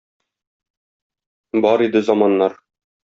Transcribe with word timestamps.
Бар 1.65 1.83
иде 1.89 2.01
заманнар. 2.09 2.57